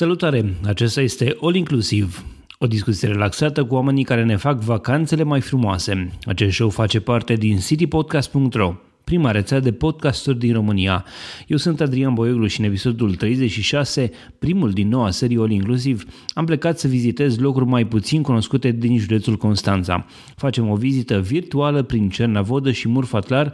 [0.00, 0.54] Salutare!
[0.66, 2.10] Acesta este All Inclusive,
[2.58, 6.10] o discuție relaxată cu oamenii care ne fac vacanțele mai frumoase.
[6.24, 8.74] Acest show face parte din citypodcast.ro,
[9.04, 11.04] prima rețea de podcasturi din România.
[11.46, 16.44] Eu sunt Adrian Boioglu și în episodul 36, primul din noua serie All Inclusive, am
[16.44, 20.06] plecat să vizitez locuri mai puțin cunoscute din județul Constanța.
[20.36, 23.52] Facem o vizită virtuală prin Cernavodă și Murfatlar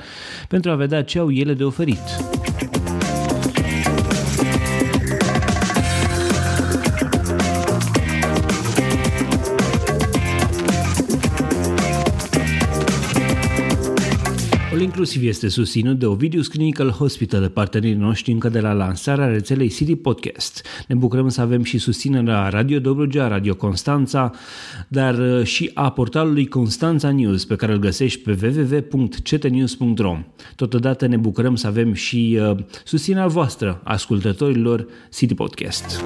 [0.48, 2.02] pentru a vedea ce au ele de oferit.
[14.86, 19.96] Inclusiv este susținut de Ovidius Clinical Hospital, partenerii noștri încă de la lansarea rețelei City
[19.96, 20.66] Podcast.
[20.88, 24.30] Ne bucurăm să avem și susținerea Radio Dobrogea, Radio Constanța,
[24.88, 30.18] dar uh, și a portalului Constanța News, pe care îl găsești pe www.ctnews.ro.
[30.56, 36.02] Totodată ne bucurăm să avem și uh, susținerea voastră, ascultătorilor City Podcast.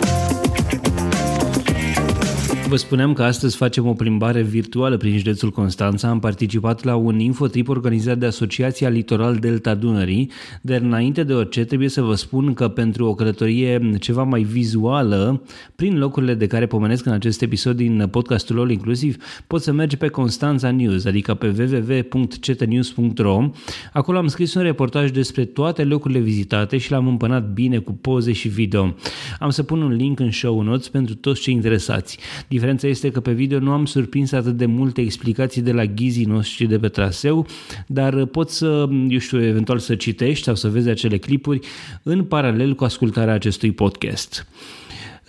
[2.70, 6.08] Vă spuneam că astăzi facem o plimbare virtuală prin județul Constanța.
[6.08, 10.31] Am participat la un infotrip organizat de Asociația Litoral Delta Dunării,
[10.62, 15.42] dar înainte de orice trebuie să vă spun că pentru o călătorie ceva mai vizuală,
[15.77, 19.97] prin locurile de care pomenesc în acest episod din podcastul lor inclusiv, poți să mergi
[19.97, 23.50] pe Constanța News, adică pe www.cetnews.ro.
[23.92, 28.33] Acolo am scris un reportaj despre toate locurile vizitate și l-am împănat bine cu poze
[28.33, 28.95] și video.
[29.39, 32.19] Am să pun un link în show notes pentru toți cei interesați.
[32.61, 36.25] Diferența este că pe video nu am surprins atât de multe explicații de la ghizii
[36.25, 37.47] noștri de pe traseu,
[37.86, 41.61] dar poți să, eu știu, eventual să citești sau să vezi acele clipuri
[42.02, 44.47] în paralel cu ascultarea acestui podcast.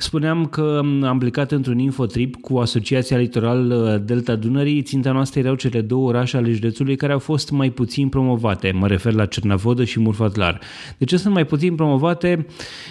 [0.02, 4.82] Spuneam că am plecat într-un infotrip cu Asociația Litoral uh, Delta Dunării.
[4.82, 8.72] Ținta noastră erau cele două orașe ale județului care au fost mai puțin promovate.
[8.72, 10.60] Mă refer la Cernavodă și Murfatlar.
[10.98, 12.46] De ce sunt mai puțin promovate?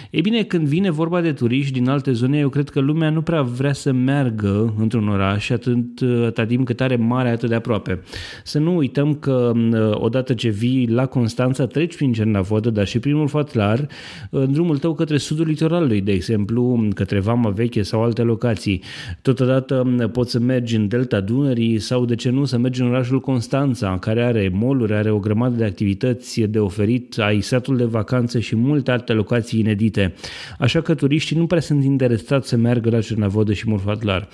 [0.09, 3.21] E bine, când vine vorba de turiști din alte zone, eu cred că lumea nu
[3.21, 7.55] prea vrea să meargă într-un oraș atât, uh, atât timp cât are mare atât de
[7.55, 7.99] aproape.
[8.43, 12.99] Să nu uităm că uh, odată ce vii la Constanța, treci prin Cernavodă, dar și
[12.99, 13.87] prin Murfatlar,
[14.29, 18.81] în drumul tău către sudul litoralului, de exemplu, către Vama Veche sau alte locații.
[19.21, 23.19] Totodată poți să mergi în Delta Dunării sau, de ce nu, să mergi în orașul
[23.19, 28.39] Constanța, care are moluri, are o grămadă de activități de oferit, ai satul de vacanțe
[28.39, 30.13] și multe alte locații inedite.
[30.59, 34.27] Așa că turiștii nu prea sunt interesați să meargă la Cernavodă și Murfatlar.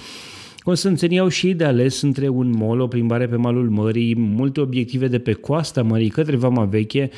[0.68, 5.08] Constanțenii au și de ales între un mol, o plimbare pe malul mării, multe obiective
[5.08, 7.10] de pe coasta mării către Vama Veche,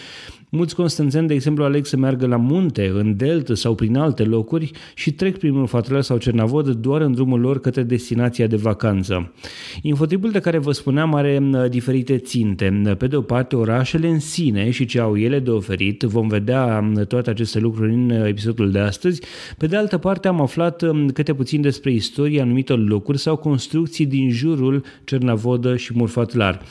[0.52, 4.72] Mulți constanțeni, de exemplu, aleg să meargă la munte, în deltă sau prin alte locuri
[4.96, 9.34] și trec prin Murfatlar sau Cernavodă doar în drumul lor către destinația de vacanță.
[9.82, 12.96] Infotipul de care vă spuneam are diferite ținte.
[12.98, 16.02] Pe de o parte, orașele în sine și ce au ele de oferit.
[16.02, 19.22] Vom vedea toate aceste lucruri în episodul de astăzi.
[19.58, 20.84] Pe de altă parte, am aflat
[21.14, 26.62] câte puțin despre istoria anumitor locuri sau construcții din jurul Cernavodă și Murfatlar.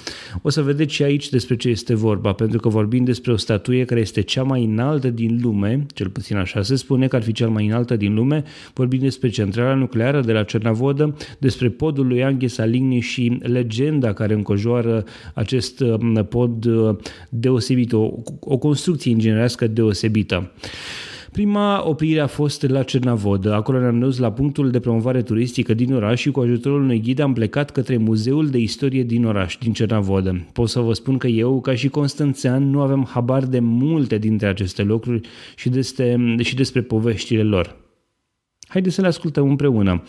[0.42, 3.56] O să vedeți și aici despre ce este vorba, pentru că vorbim despre o statuie
[3.58, 7.22] statuie care este cea mai înaltă din lume, cel puțin așa se spune că ar
[7.22, 12.06] fi cea mai înaltă din lume, vorbim despre centrala nucleară de la Cernavodă, despre podul
[12.06, 15.04] lui Anghe Saligny și legenda care încojoară
[15.34, 16.96] acest um, pod uh,
[17.28, 20.50] deosebit, o, o construcție inginerească deosebită.
[21.38, 23.54] Prima oprire a fost la Cernavodă.
[23.54, 27.18] Acolo ne-am dus la punctul de promovare turistică din oraș și cu ajutorul unui ghid
[27.18, 30.46] am plecat către Muzeul de Istorie din oraș, din Cernavodă.
[30.52, 34.46] Pot să vă spun că eu, ca și constanțean, nu avem habar de multe dintre
[34.46, 37.76] aceste lucruri și despre, și despre poveștile lor.
[38.68, 40.02] Haideți să le ascultăm împreună.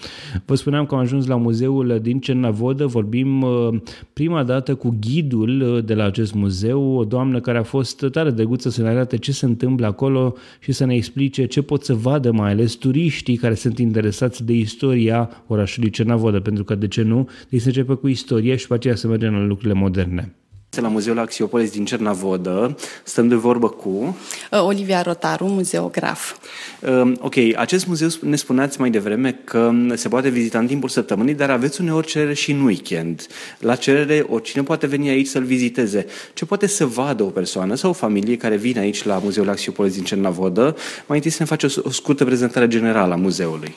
[0.45, 3.81] Vă spuneam că am ajuns la muzeul din Cernavodă, vorbim uh,
[4.13, 8.31] prima dată cu ghidul uh, de la acest muzeu, o doamnă care a fost tare
[8.31, 11.93] drăguță să ne arate ce se întâmplă acolo și să ne explice ce pot să
[11.93, 17.01] vadă mai ales turiștii care sunt interesați de istoria orașului Cernavodă, pentru că de ce
[17.01, 20.33] nu, de să începe cu istoria și după aceea să mergem la lucrurile moderne
[20.77, 22.75] la Muzeul Axiopolis din Cernavodă.
[23.03, 24.17] Stăm de vorbă cu...
[24.51, 26.35] Uh, Olivia Rotaru, muzeograf.
[26.81, 31.33] Um, ok, acest muzeu ne spuneați mai devreme că se poate vizita în timpul săptămânii,
[31.33, 33.27] dar aveți uneori cerere și în weekend.
[33.59, 36.05] La cerere, oricine poate veni aici să-l viziteze.
[36.33, 39.93] Ce poate să vadă o persoană sau o familie care vine aici la Muzeul Axiopolis
[39.93, 40.75] din Cernavodă?
[41.05, 43.75] Mai întâi să ne face o scurtă prezentare generală a muzeului.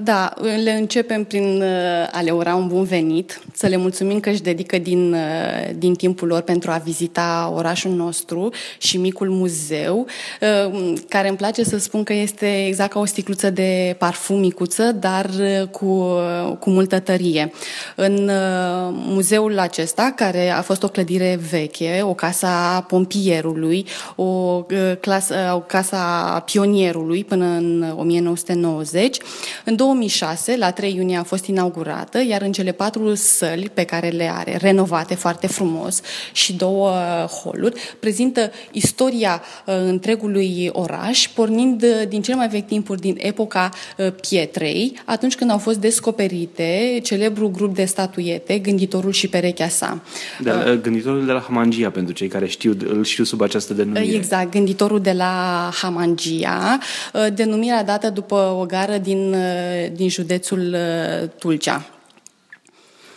[0.00, 1.64] Da, le începem prin
[2.12, 5.16] a le ura un bun venit, să le mulțumim că își dedică din,
[5.76, 10.06] din timpul lor pentru a vizita orașul nostru și micul muzeu,
[11.08, 15.30] care îmi place să spun că este exact ca o sticluță de parfum micuță, dar
[15.70, 16.16] cu,
[16.58, 17.52] cu multă tărie.
[17.96, 18.30] În
[18.92, 23.86] muzeul acesta, care a fost o clădire veche, o casa pompierului,
[24.16, 24.62] o,
[25.00, 29.18] clasă, o casa pionierului până în 1990,
[29.64, 34.08] în 2006, la 3 iunie, a fost inaugurată, iar în cele patru săli pe care
[34.08, 36.00] le are, renovate foarte frumos
[36.32, 36.90] și două
[37.42, 43.70] holuri, prezintă istoria uh, întregului oraș, pornind uh, din cele mai vechi timpuri din epoca
[43.96, 50.02] uh, pietrei, atunci când au fost descoperite celebrul grup de statuiete, Gânditorul și perechea sa.
[50.40, 54.14] De la, gânditorul de la Hamangia, pentru cei care știu, îl știu sub această denumire.
[54.14, 56.78] Exact, Gânditorul de la Hamangia,
[57.34, 59.34] denumirea dată după o gară din,
[59.92, 60.76] din județul
[61.38, 61.91] Tulcea.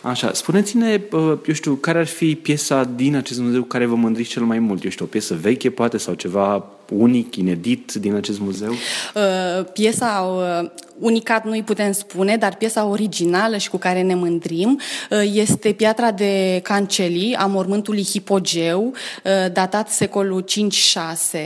[0.06, 1.00] Așa, spuneți-ne,
[1.46, 4.84] eu știu, care ar fi piesa din acest muzeu care vă mândriți cel mai mult?
[4.84, 8.70] Eu știu, o piesă veche, poate, sau ceva unic, inedit din acest muzeu?
[8.70, 14.80] Uh, piesa uh, unicat nu-i putem spune, dar piesa originală și cu care ne mândrim
[15.10, 21.38] uh, este piatra de Canceli a mormântului Hipogeu, uh, datat secolul 5-6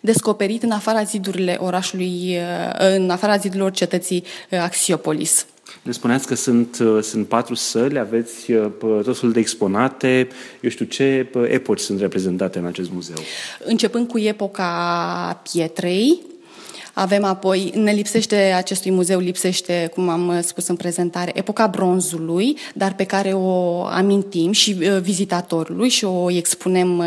[0.00, 5.46] descoperit în afara zidurile orașului, uh, în afara zidurilor cetății uh, Axiopolis.
[5.84, 10.28] Ne spuneați că sunt, uh, sunt patru săli, aveți tot felul de exponate.
[10.60, 13.16] Eu știu ce epoci sunt reprezentate în acest muzeu.
[13.64, 16.22] Începând cu epoca pietrei,
[16.94, 22.94] avem apoi, ne lipsește acestui muzeu, lipsește, cum am spus în prezentare, epoca bronzului, dar
[22.94, 27.04] pe care o amintim și uh, vizitatorului și o expunem uh,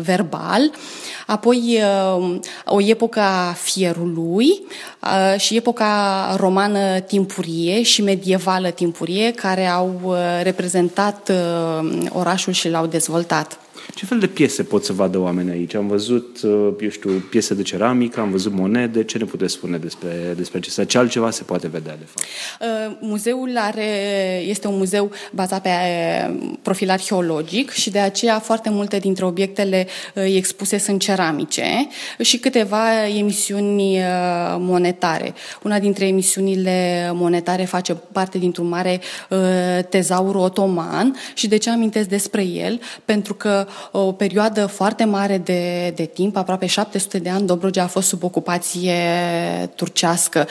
[0.00, 0.70] verbal.
[1.26, 1.80] Apoi
[2.16, 4.62] uh, o epocă a fierului
[5.36, 11.32] și epoca romană timpurie și medievală timpurie care au reprezentat
[12.12, 13.61] orașul și l-au dezvoltat.
[13.94, 15.74] Ce fel de piese pot să vadă oamenii aici?
[15.74, 19.04] Am văzut, uh, eu știu, piese de ceramică, am văzut monede.
[19.04, 20.84] Ce ne puteți spune despre, despre acestea?
[20.84, 22.26] Ce altceva se poate vedea, de fapt?
[22.60, 23.86] Uh, muzeul are,
[24.46, 29.86] este un muzeu bazat pe uh, profil arheologic și de aceea foarte multe dintre obiectele
[30.14, 31.88] expuse sunt ceramice
[32.20, 33.98] și câteva emisiuni
[34.58, 35.34] monetare.
[35.62, 39.00] Una dintre emisiunile monetare face parte dintr-un mare
[39.88, 42.80] tezaur otoman și de ce amintesc despre el?
[43.04, 47.86] Pentru că o perioadă foarte mare de, de timp, aproape 700 de ani, Dobrogea a
[47.86, 48.94] fost sub ocupație
[49.74, 50.46] turcească,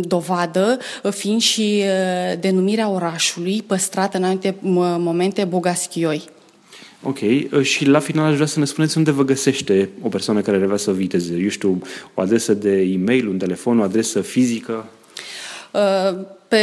[0.00, 0.78] dovadă
[1.10, 1.82] fiind și
[2.40, 4.56] denumirea orașului păstrată în anumite
[4.98, 6.34] momente Bogaschioi.
[7.02, 7.18] Ok,
[7.62, 10.76] și la final aș vrea să ne spuneți unde vă găsește o persoană care vrea
[10.76, 11.34] să viteze.
[11.34, 11.82] Eu știu,
[12.14, 14.88] o adresă de e-mail, un telefon, o adresă fizică?
[15.70, 16.62] Uh, pe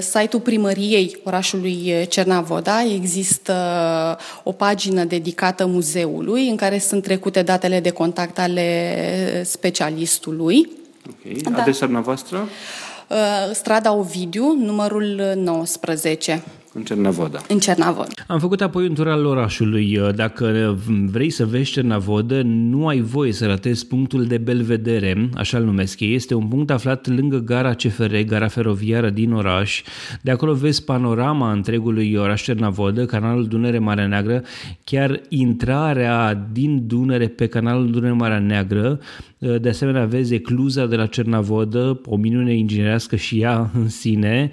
[0.00, 3.54] site-ul primăriei orașului Cernavoda există
[4.42, 10.70] o pagină dedicată muzeului în care sunt trecute datele de contact ale specialistului.
[11.08, 11.40] Okay.
[11.52, 11.60] Da.
[11.60, 12.48] Adresa dumneavoastră?
[13.08, 13.16] Uh,
[13.52, 16.42] strada Ovidiu, numărul 19.
[16.76, 17.38] În Cernavoda.
[17.48, 18.10] În Cernavoda.
[18.26, 20.00] Am făcut apoi un tur al orașului.
[20.14, 20.78] Dacă
[21.10, 26.00] vrei să vezi Cernavodă, nu ai voie să ratezi punctul de belvedere, așa îl numesc
[26.00, 26.14] ei.
[26.14, 29.82] Este un punct aflat lângă gara CFR, gara feroviară din oraș.
[30.22, 34.42] De acolo vezi panorama întregului oraș Cernavodă, canalul Dunăre-Marea Neagră,
[34.84, 39.00] chiar intrarea din Dunăre pe canalul Dunăre-Marea Neagră.
[39.60, 44.50] De asemenea, vezi ecluza de la Cernavodă, o minune inginerească și ea în sine.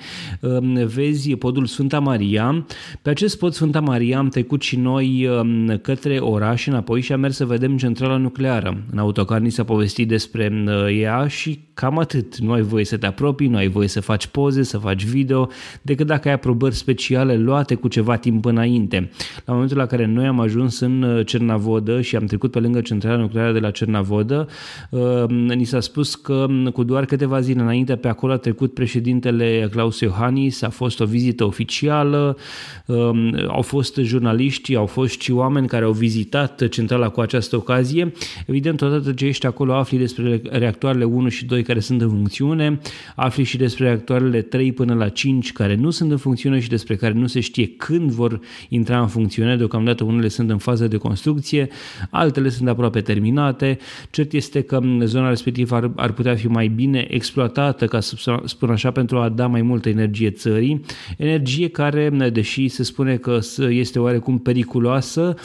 [0.85, 2.65] Vezi podul Sfânta Maria.
[3.01, 7.19] Pe acest pod Sfânta Maria am trecut și noi um, către oraș înapoi și am
[7.19, 8.83] mers să vedem centrala nucleară.
[8.91, 12.37] În autocar ni s-a povestit despre uh, ea și cam atât.
[12.37, 15.49] Nu ai voie să te apropii, nu ai voie să faci poze, să faci video,
[15.81, 19.09] decât dacă ai aprobări speciale luate cu ceva timp înainte.
[19.45, 22.81] La momentul la care noi am ajuns în uh, Cernavodă și am trecut pe lângă
[22.81, 24.47] centrala nucleară de la Cernavodă,
[24.89, 28.73] uh, ni s-a spus că um, cu doar câteva zile înainte pe acolo a trecut
[28.73, 32.37] președintele Claus Iohannis, a fost o vizită oficială socială,
[32.85, 38.11] um, au fost jurnaliști, au fost și oameni care au vizitat centrala cu această ocazie.
[38.45, 42.79] Evident, odată ce ești acolo, afli despre reactoarele 1 și 2 care sunt în funcțiune,
[43.15, 46.95] afli și despre reactoarele 3 până la 5 care nu sunt în funcțiune și despre
[46.95, 48.39] care nu se știe când vor
[48.69, 49.57] intra în funcțiune.
[49.57, 51.67] Deocamdată unele sunt în fază de construcție,
[52.09, 53.77] altele sunt aproape terminate.
[54.09, 58.15] Cert este că zona respectivă ar, ar putea fi mai bine exploatată, ca să
[58.45, 60.81] spun așa, pentru a da mai multă energie țării.
[61.17, 61.90] Energie care,
[62.31, 65.35] deși se spune că este oarecum periculoasă,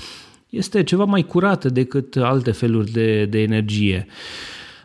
[0.49, 4.07] este ceva mai curată decât alte feluri de, de energie.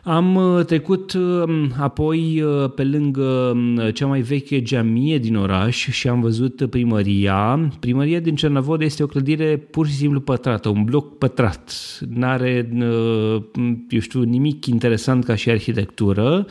[0.04, 3.22] Am uh, trecut um, apoi uh, pe lângă
[3.54, 7.70] um, cea mai veche geamie din oraș și am văzut primăria.
[7.80, 11.72] Primăria din Cernavod este o clădire pur și simplu pătrată, un bloc pătrat.
[12.08, 13.42] N-are, uh,
[13.88, 16.46] eu știu, nimic interesant ca și arhitectură,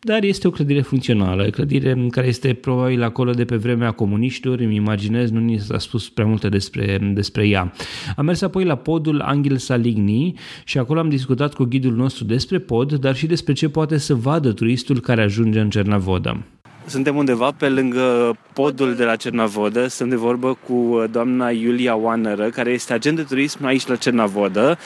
[0.00, 4.74] dar este o clădire funcțională, clădire care este probabil acolo de pe vremea comuniștilor, îmi
[4.74, 7.72] imaginez, nu ni s-a spus prea multe despre, despre ea.
[8.16, 12.58] Am mers apoi la podul Angel Saligny și acolo am discutat cu ghidul nostru despre
[12.58, 16.44] pod, dar și despre ce poate să vadă turistul care ajunge în Cernavodă.
[16.88, 22.50] Suntem undeva pe lângă podul de la Cernavodă, sunt de vorbă cu doamna Iulia Oanără,
[22.50, 24.78] care este agent de turism aici la Cernavodă.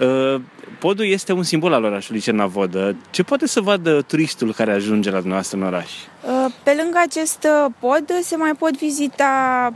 [0.00, 0.40] Uh,
[0.78, 2.96] podul este un simbol al orașului Cernavodă.
[3.10, 5.90] Ce poate să vadă turistul care ajunge la dumneavoastră în oraș?
[5.90, 9.72] Uh, pe lângă acest uh, pod se mai pot vizita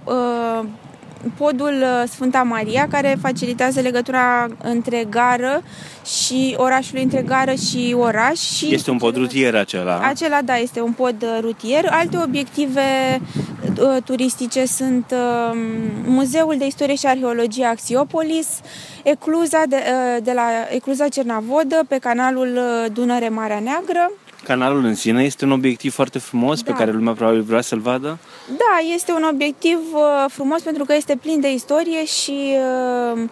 [1.37, 5.63] podul uh, Sfânta Maria, care facilitează legătura între gară
[6.05, 8.39] și orașul între gară și oraș.
[8.39, 10.01] Și este un pod rutier acela.
[10.01, 11.87] Acela, da, este un pod uh, rutier.
[11.91, 13.21] Alte obiective
[13.81, 15.59] uh, turistice sunt uh,
[16.05, 18.49] Muzeul de Istorie și Arheologie Axiopolis,
[19.03, 24.11] Ecluza de, uh, de la Ecluza Cernavodă pe canalul uh, Dunăre Marea Neagră,
[24.51, 26.73] Canalul în sine este un obiectiv foarte frumos da.
[26.73, 28.19] pe care lumea probabil vrea să-l vadă?
[28.49, 32.57] Da, este un obiectiv uh, frumos pentru că este plin de istorie și
[33.15, 33.23] uh,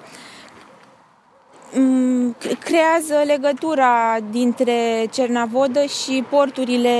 [2.58, 6.96] creează legătura dintre Cernavodă și porturile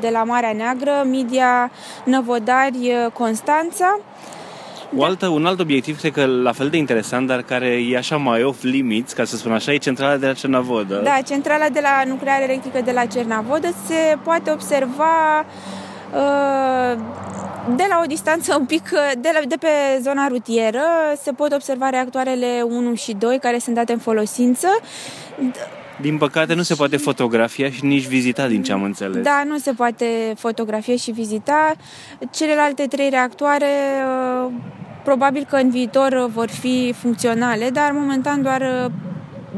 [0.00, 1.70] de la Marea Neagră, Midia,
[2.04, 4.00] Năvodari, uh, Constanța.
[4.98, 8.16] O altă, un alt obiectiv, cred că la fel de interesant, dar care e așa
[8.16, 11.00] mai off-limits, ca să spun așa, e centrala de la Cernavodă.
[11.04, 15.44] Da, centrala de la nucleare electrică de la Cernavodă se poate observa
[16.12, 16.98] uh,
[17.76, 20.82] de la o distanță un pic, uh, de, la, de pe zona rutieră,
[21.22, 24.68] se pot observa reactoarele 1 și 2 care sunt date în folosință.
[26.00, 29.22] Din păcate nu se poate fotografia și nici vizita din ce am înțeles.
[29.22, 31.74] Da, nu se poate fotografia și vizita.
[32.30, 33.66] Celelalte trei reactoare
[34.44, 34.52] uh,
[35.04, 38.90] probabil că în viitor vor fi funcționale, dar momentan doar uh,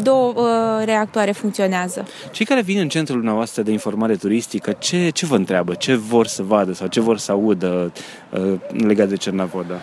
[0.03, 2.07] două uh, reactoare funcționează.
[2.31, 5.75] Cei care vin în centrul dumneavoastră de informare turistică, ce, ce vă întreabă?
[5.75, 7.93] Ce vor să vadă sau ce vor să audă
[8.31, 9.75] uh, legat de Cernavoda?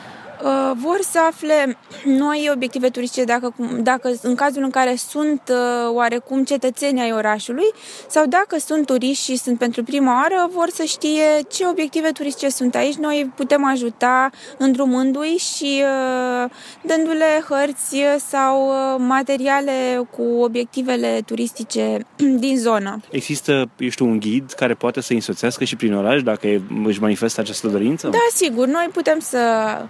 [0.72, 1.78] Uh, vor să afle
[2.24, 7.72] noi obiective turistice dacă, dacă în cazul în care sunt uh, oarecum cetățeni ai orașului
[8.08, 12.50] sau dacă sunt turiști și sunt pentru prima oară, vor să știe ce obiective turistice
[12.50, 12.96] sunt aici.
[12.96, 16.50] Noi putem ajuta îndrumându-i și uh,
[16.82, 17.98] dându-le hărți
[18.30, 22.06] sau materiale cu obiectivele turistice
[22.44, 23.00] din zonă.
[23.10, 26.48] Există, eu știu, un ghid care poate să însoțească și prin oraș dacă
[26.86, 28.08] își manifestă această dorință?
[28.08, 28.68] Da, sigur.
[28.68, 29.36] Noi putem să
[29.76, 29.88] Uh,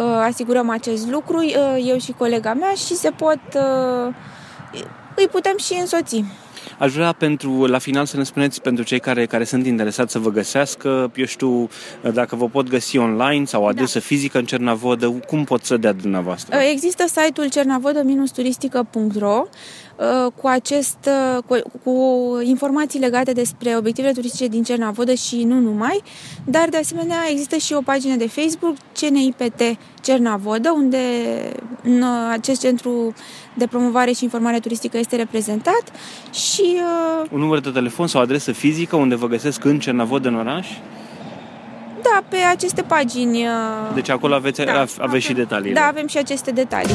[0.00, 4.14] asigurăm acest lucru, uh, eu și colega mea, și se pot, uh,
[5.16, 6.24] îi putem și însoți.
[6.78, 10.18] Aș vrea pentru, la final să ne spuneți pentru cei care, care sunt interesați să
[10.18, 11.68] vă găsească, eu știu,
[12.12, 14.04] dacă vă pot găsi online sau adresă da.
[14.04, 16.56] fizică în Cernavodă, cum pot să dea dumneavoastră?
[16.56, 19.46] Există site-ul cernavodă-turistică.ro Uh,
[20.34, 20.98] cu, acest,
[21.36, 21.92] uh, cu, cu
[22.42, 26.02] informații legate despre obiectivele turistice din Cernavodă și nu numai,
[26.44, 29.62] dar de asemenea există și o pagină de Facebook, CNIPT
[30.00, 30.98] Cernavodă, unde
[32.30, 33.14] acest centru
[33.54, 35.82] de promovare și informare turistică este reprezentat
[36.32, 36.76] și...
[37.22, 40.68] Uh, Un număr de telefon sau adresă fizică unde vă găsesc în Cernavodă în oraș?
[42.02, 43.46] Da, pe aceste pagini.
[43.94, 45.72] Deci acolo aveți, da, aveți avem, și detalii.
[45.72, 46.94] Da, avem și aceste detalii.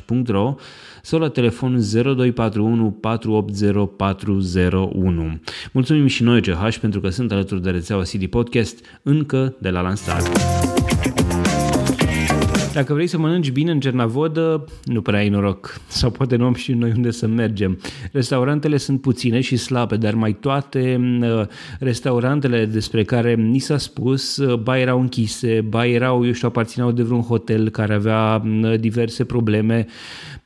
[0.07, 0.55] www.ovidius-ch.ro
[1.01, 5.39] sau la telefon 0241 480 401.
[5.71, 9.81] Mulțumim și noi CH pentru că sunt alături de rețeaua CD Podcast încă de la
[9.81, 10.29] lansare.
[12.73, 15.81] Dacă vrei să mănânci bine în Cernavodă, nu prea ai noroc.
[15.87, 17.79] Sau poate nu am și noi unde să mergem.
[18.11, 21.41] Restaurantele sunt puține și slabe, dar mai toate uh,
[21.79, 26.91] restaurantele despre care ni s-a spus, uh, ba erau închise, ba erau, eu știu, aparțineau
[26.91, 29.87] de vreun hotel care avea uh, diverse probleme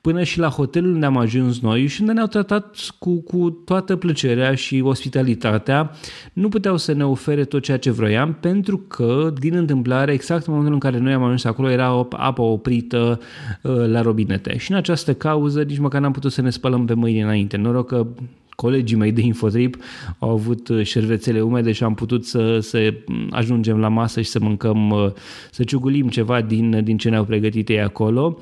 [0.06, 3.96] până și la hotelul unde am ajuns noi și unde ne-au tratat cu, cu toată
[3.96, 5.92] plăcerea și ospitalitatea.
[6.34, 10.54] Nu puteau să ne ofere tot ceea ce vroiam pentru că, din întâmplare, exact în
[10.54, 13.20] momentul în care noi am ajuns acolo, era apa oprită
[13.62, 14.58] uh, la robinete.
[14.58, 17.58] Și în această cauză nici măcar n-am putut să ne spălăm pe mâini înainte.
[17.58, 18.08] Noroc că
[18.56, 19.76] colegii mei de Infotrip
[20.20, 22.94] au avut uh, șervețele umede și am putut să, să
[23.30, 25.12] ajungem la masă și să mâncăm, uh,
[25.52, 28.40] să ciugulim ceva din, din ce ne-au pregătit ei acolo.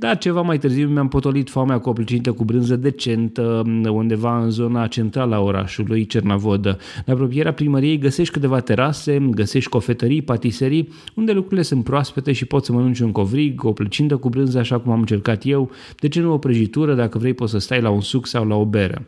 [0.00, 4.50] Dar ceva mai târziu mi-am potolit foamea cu o plăcintă cu brânză decentă undeva în
[4.50, 6.78] zona centrală a orașului, Cernavodă.
[7.06, 12.66] În apropierea primăriei găsești câteva terase, găsești cofetării, patiserii, unde lucrurile sunt proaspete și poți
[12.66, 16.20] să mănânci un covrig, o plăcintă cu brânză așa cum am încercat eu, de ce
[16.20, 19.06] nu o prăjitură, dacă vrei poți să stai la un suc sau la o bere.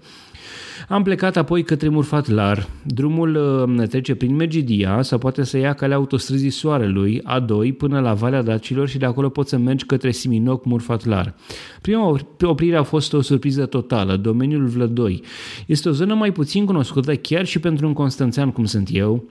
[0.89, 2.69] Am plecat apoi către Murfatlar.
[2.83, 3.35] Drumul
[3.79, 8.43] uh, trece prin Megidia sau poate să ia calea autostrăzii Soarelui, A2, până la Valea
[8.43, 11.35] Dacilor și de acolo poți să mergi către Siminoc, Murfatlar.
[11.81, 15.23] Prima oprire a fost o surpriză totală, domeniul Vlădoi.
[15.67, 19.25] Este o zonă mai puțin cunoscută chiar și pentru un constanțean cum sunt eu,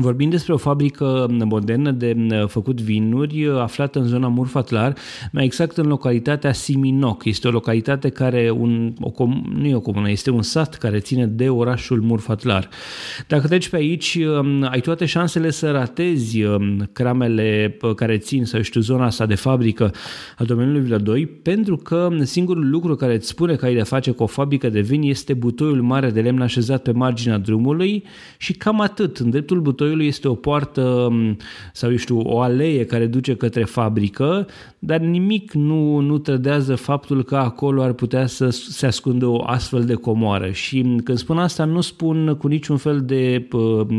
[0.00, 2.16] Vorbim despre o fabrică modernă de
[2.46, 4.94] făcut vinuri aflată în zona Murfatlar,
[5.32, 7.24] mai exact în localitatea Siminoc.
[7.24, 11.26] Este o localitate care, un, o, nu e o comună, este un sat care ține
[11.26, 12.68] de orașul Murfatlar.
[13.26, 18.62] Dacă treci pe aici, um, ai toate șansele să ratezi um, cramele care țin, sau
[18.62, 19.92] știu, zona asta de fabrică
[20.38, 24.22] a domeniului Vlădoi, pentru că singurul lucru care îți spune că ai de face cu
[24.22, 28.04] o fabrică de vin este butoiul mare de lemn așezat pe marginea drumului
[28.38, 29.16] și cam atât.
[29.16, 31.12] În dreptul butoiului butoiului este o poartă
[31.72, 34.46] sau, eu știu, o alee care duce către fabrică,
[34.78, 39.84] dar nimic nu, nu trădează faptul că acolo ar putea să se ascundă o astfel
[39.84, 40.50] de comoară.
[40.50, 43.48] Și când spun asta, nu spun cu niciun fel de,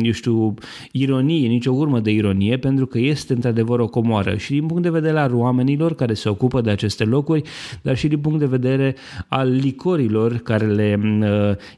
[0.01, 0.53] eu știu,
[0.91, 4.35] ironie, nicio urmă de ironie, pentru că este într-adevăr o comoară.
[4.37, 7.41] Și din punct de vedere al oamenilor care se ocupă de aceste locuri,
[7.81, 8.95] dar și din punct de vedere
[9.27, 10.99] al licorilor care le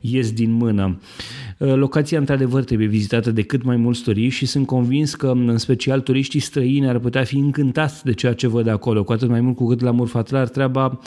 [0.02, 1.00] ies din mână.
[1.66, 6.02] Locația, într-adevăr, trebuie vizitată de cât mai mulți turiști și sunt convins că, în special,
[6.02, 9.56] turiștii străini ar putea fi încântați de ceea ce văd acolo, cu atât mai mult
[9.56, 11.00] cu cât la Murfatlar treaba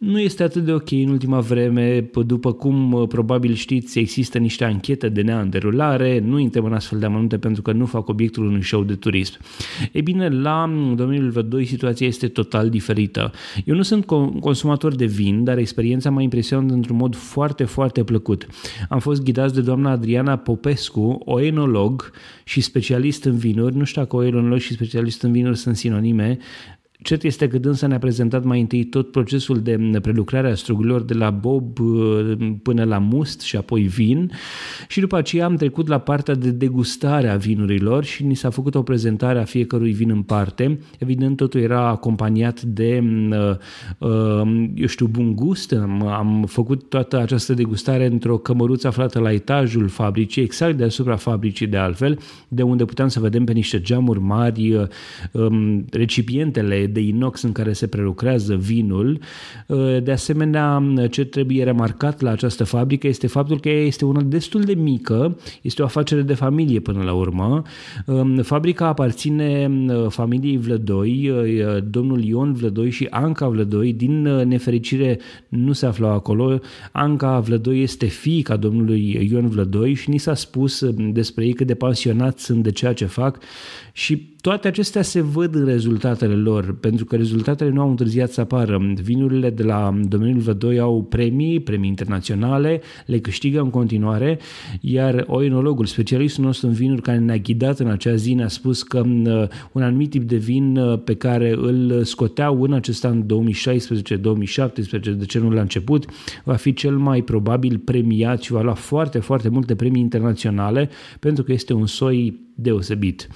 [0.00, 5.08] nu este atât de ok în ultima vreme, după cum probabil știți, există niște anchete
[5.08, 8.46] de nea în derulare, nu intrăm în astfel de amănunte pentru că nu fac obiectul
[8.46, 9.38] unui show de turism.
[9.92, 13.32] E bine, la domeniul V2 situația este total diferită.
[13.64, 14.04] Eu nu sunt
[14.40, 18.46] consumator de vin, dar experiența m-a impresionat într-un mod foarte, foarte plăcut.
[18.88, 22.10] Am fost ghidați de doamna Adriana Popescu, o enolog
[22.44, 26.38] și specialist în vinuri, nu știu dacă o enolog și specialist în vinuri sunt sinonime,
[27.02, 31.14] Cert este că dânsa ne-a prezentat mai întâi tot procesul de prelucrare a strugurilor de
[31.14, 34.30] la bob uh, până la must și apoi vin
[34.88, 38.74] și după aceea am trecut la partea de degustare a vinurilor și ni s-a făcut
[38.74, 40.78] o prezentare a fiecărui vin în parte.
[40.98, 43.56] Evident, totul era acompaniat de, uh,
[43.98, 45.72] uh, eu știu, bun gust.
[45.72, 51.66] Am, am făcut toată această degustare într-o cămăruță aflată la etajul fabricii, exact deasupra fabricii
[51.66, 54.88] de altfel, de unde puteam să vedem pe niște geamuri mari
[55.32, 59.18] um, recipientele de inox în care se prelucrează vinul.
[59.66, 64.22] Uh, de asemenea, ce trebuie remarcat la această fabrică este faptul că ea este una
[64.22, 67.62] destul de mică, este o afacere de familie până la urmă.
[68.06, 73.92] Um, fabrica aparține uh, familiei Vlădoi, uh, domnul Ion Vlădoi și Anca Vlădoi.
[73.92, 76.58] Din nefericire nu se aflau acolo.
[76.92, 81.74] Anca Vlădoi este fiica domnului Ion Vlădoi și ni s-a spus despre ei cât de
[81.74, 83.38] pasionați sunt de ceea ce fac
[83.92, 88.40] și toate acestea se văd în rezultatele lor, pentru că rezultatele nu au întârziat să
[88.40, 88.92] apară.
[89.02, 94.38] Vinurile de la domeniul Vădoi au premii, premii internaționale, le câștigă în continuare,
[94.80, 99.02] iar oinologul, specialistul nostru în vinuri care ne-a ghidat în acea zi, ne-a spus că
[99.06, 103.26] uh, un anumit tip de vin uh, pe care îl scoteau în acest an 2016-2017,
[105.16, 106.04] de ce nu la început,
[106.44, 111.44] va fi cel mai probabil premiat și va lua foarte, foarte multe premii internaționale pentru
[111.44, 113.28] că este un soi deosebit.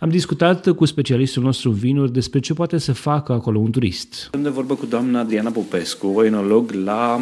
[0.00, 4.12] Am discutat cu specialistul nostru în vinuri despre ce poate să facă acolo un turist.
[4.14, 7.20] Suntem de vorbă cu doamna Adriana Popescu, oinolog la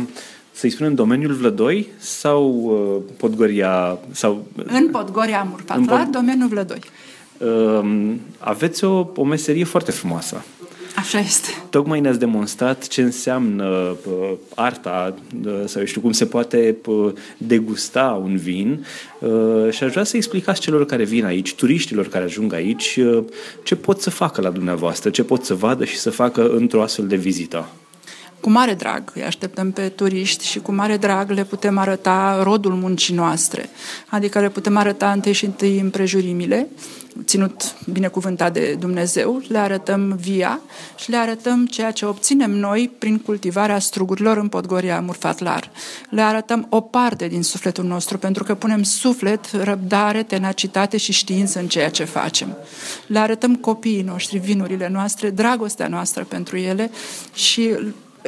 [0.52, 3.98] să-i spunem, domeniul Vlădoi sau uh, Podgoria?
[4.10, 6.12] Sau, în Podgoria Murfatlar, pod...
[6.12, 6.80] domeniul Vlădoi.
[7.38, 10.44] Uh, aveți o, o meserie foarte frumoasă.
[10.96, 11.48] Așa este.
[11.70, 17.12] Tocmai ne-ați demonstrat ce înseamnă uh, arta uh, sau eu știu cum se poate uh,
[17.36, 18.86] degusta un vin
[19.18, 23.24] uh, și aș vrea să explicați celor care vin aici, turiștilor care ajung aici, uh,
[23.62, 27.06] ce pot să facă la dumneavoastră, ce pot să vadă și să facă într-o astfel
[27.06, 27.68] de vizită.
[28.42, 32.74] Cu mare drag îi așteptăm pe turiști și cu mare drag le putem arăta rodul
[32.74, 33.68] muncii noastre.
[34.08, 36.68] Adică le putem arăta întâi și întâi împrejurimile,
[37.24, 40.60] ținut binecuvântat de Dumnezeu, le arătăm via
[40.98, 45.70] și le arătăm ceea ce obținem noi prin cultivarea strugurilor în Podgoria Murfatlar.
[46.10, 51.58] Le arătăm o parte din sufletul nostru, pentru că punem suflet, răbdare, tenacitate și știință
[51.58, 52.56] în ceea ce facem.
[53.06, 56.90] Le arătăm copiii noștri, vinurile noastre, dragostea noastră pentru ele
[57.34, 57.70] și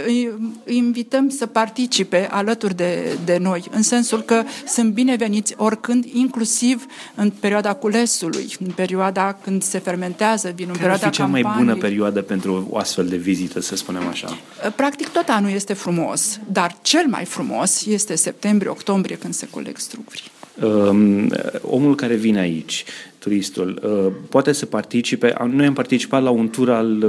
[0.06, 0.30] îi,
[0.66, 7.30] invităm să participe alături de, de noi, în sensul că sunt bineveniți oricând, inclusiv în
[7.40, 12.66] perioada culesului, în perioada când se fermentează vinul, în perioada cea mai bună perioadă pentru
[12.70, 14.38] o astfel de vizită, să spunem așa?
[14.76, 20.30] Practic tot anul este frumos, dar cel mai frumos este septembrie-octombrie când se coleg struguri.
[20.62, 21.30] Um,
[21.62, 22.84] omul care vine aici,
[23.24, 25.34] turistul, uh, poate să participe.
[25.50, 27.02] Noi am participat la un tur al,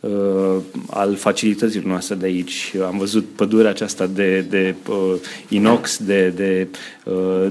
[0.00, 2.74] uh, al facilităților noastre de aici.
[2.86, 5.14] Am văzut pădurea aceasta de, de uh,
[5.48, 6.68] inox, de, de,
[7.04, 7.46] uh,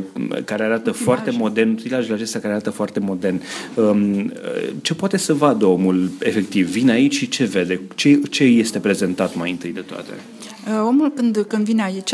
[0.45, 1.03] care arată utilajele.
[1.03, 3.41] foarte modern, utilajele acestea care arată foarte modern.
[3.75, 4.31] Um,
[4.81, 6.69] ce poate să vadă omul efectiv?
[6.69, 7.81] Vine aici și ce vede?
[7.95, 10.11] Ce, ce este prezentat mai întâi de toate?
[10.87, 12.13] Omul când, când vine aici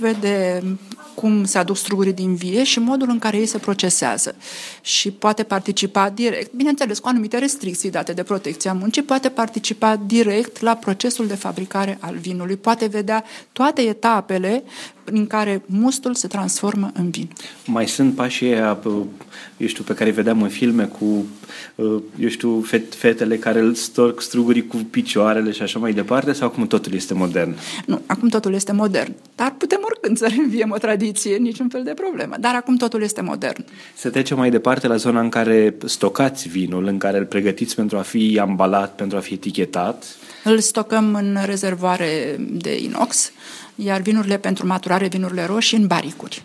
[0.00, 0.62] vede
[1.20, 4.34] cum se aduc strugurii din vie și modul în care ei se procesează.
[4.80, 10.60] Și poate participa direct, bineînțeles cu anumite restricții date de protecția muncii, poate participa direct
[10.60, 14.62] la procesul de fabricare al vinului, poate vedea toate etapele
[15.10, 17.28] prin care mustul se transformă în vin.
[17.66, 18.78] Mai sunt pașii aia,
[19.56, 21.26] eu știu, pe care îi vedeam în filme cu,
[22.20, 26.66] eu știu, fetele care îl storc strugurii cu picioarele și așa mai departe, sau acum
[26.66, 27.56] totul este modern?
[27.86, 29.14] Nu, acum totul este modern.
[29.34, 32.36] Dar putem oricând să reînviem o tradiție, niciun fel de problemă.
[32.40, 33.64] Dar acum totul este modern.
[33.94, 37.98] Să trecem mai departe la zona în care stocați vinul, în care îl pregătiți pentru
[37.98, 40.04] a fi ambalat, pentru a fi etichetat.
[40.44, 43.32] Îl stocăm în rezervoare de inox,
[43.82, 46.42] iar vinurile pentru maturare, vinurile roșii, în baricuri.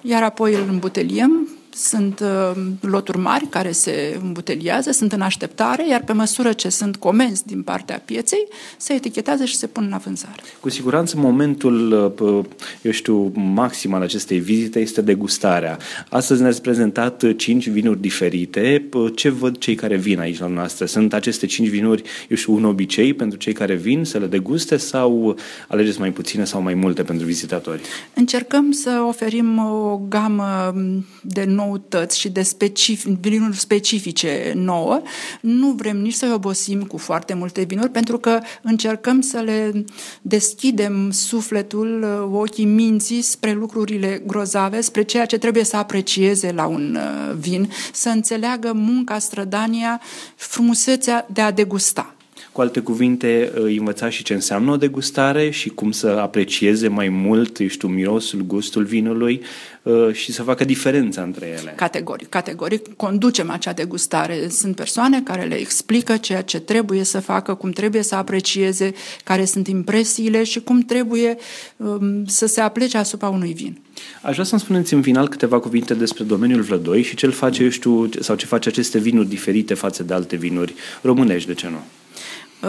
[0.00, 6.02] Iar apoi îl îmbuteliem sunt uh, loturi mari care se îmbuteliază, sunt în așteptare, iar
[6.04, 10.42] pe măsură ce sunt comenzi din partea pieței, se etichetează și se pun la vânzare.
[10.60, 12.44] Cu siguranță momentul, uh,
[12.82, 15.78] eu știu, maxim al acestei vizite este degustarea.
[16.10, 18.88] Astăzi ne-ați prezentat cinci vinuri diferite.
[19.14, 20.86] Ce văd cei care vin aici la noastră?
[20.86, 24.76] Sunt aceste cinci vinuri, eu știu, un obicei pentru cei care vin să le deguste
[24.76, 25.36] sau
[25.68, 27.80] alegeți mai puține sau mai multe pentru vizitatori?
[28.14, 30.74] Încercăm să oferim o gamă
[31.20, 35.02] de nou noutăți și de specific, vinuri specifice nouă,
[35.40, 39.84] nu vrem nici să-i obosim cu foarte multe vinuri, pentru că încercăm să le
[40.22, 46.98] deschidem sufletul, ochii minții spre lucrurile grozave, spre ceea ce trebuie să aprecieze la un
[46.98, 50.00] uh, vin, să înțeleagă munca, strădania,
[50.36, 52.13] frumusețea de a degusta.
[52.54, 57.08] Cu alte cuvinte, îi învăța și ce înseamnă o degustare și cum să aprecieze mai
[57.08, 59.42] mult, eu știu, mirosul, gustul vinului
[59.82, 61.72] uh, și să facă diferența între ele.
[61.76, 62.96] Categoric, categoric.
[62.96, 64.48] Conducem acea degustare.
[64.48, 68.92] Sunt persoane care le explică ceea ce trebuie să facă, cum trebuie să aprecieze,
[69.24, 71.36] care sunt impresiile și cum trebuie
[71.76, 73.78] um, să se aplece asupra unui vin.
[74.22, 77.68] Aș vrea să-mi spuneți în final câteva cuvinte despre domeniul Vlădoi și ce face, eu
[77.68, 81.82] știu, sau ce face aceste vinuri diferite față de alte vinuri românești, de ce nu?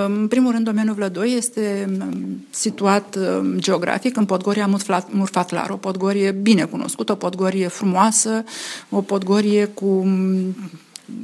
[0.04, 4.70] În primul rând, domeniul Vlădoi este um, situat um, geografic în Podgoria
[5.10, 8.44] Murfatlar, o podgorie bine cunoscută, o podgorie frumoasă,
[8.90, 10.56] o podgorie cu um,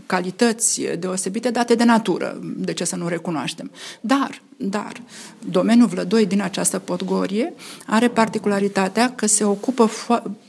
[0.06, 3.72] calități deosebite date de natură, de ce să nu recunoaștem.
[4.02, 4.94] Dar, dar,
[5.50, 7.54] domeniul Vlădoi din această podgorie
[7.86, 9.92] are particularitatea că se ocupă,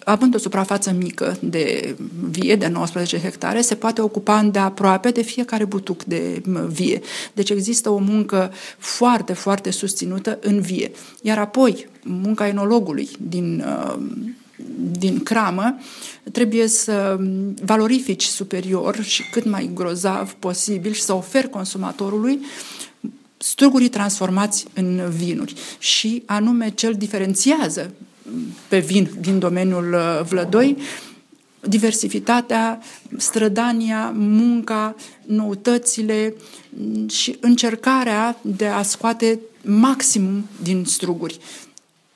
[0.05, 1.97] având o suprafață mică de
[2.31, 7.01] vie, de 19 hectare, se poate ocupa de aproape de fiecare butuc de vie.
[7.33, 10.91] Deci există o muncă foarte, foarte susținută în vie.
[11.23, 13.97] Iar apoi, munca enologului din uh,
[14.99, 15.79] din cramă,
[16.33, 17.19] trebuie să
[17.65, 22.41] valorifici superior și cât mai grozav posibil și să oferi consumatorului
[23.37, 27.91] strugurii transformați în vinuri și anume cel diferențiază
[28.69, 30.77] pe vin din domeniul uh, Vlădoi
[31.69, 32.81] diversitatea,
[33.17, 34.95] strădania, munca,
[35.27, 36.35] noutățile
[37.09, 41.39] și încercarea de a scoate maximum din struguri.